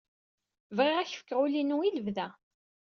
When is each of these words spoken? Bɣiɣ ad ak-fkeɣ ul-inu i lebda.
Bɣiɣ 0.75 0.97
ad 0.97 1.05
ak-fkeɣ 1.07 1.39
ul-inu 1.43 1.77
i 1.87 1.89
lebda. 1.91 2.27